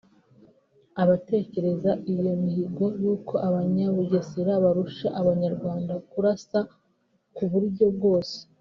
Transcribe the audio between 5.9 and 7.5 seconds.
kurasa ku